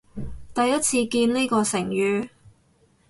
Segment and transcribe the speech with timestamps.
[0.55, 2.27] 第一次見呢個成語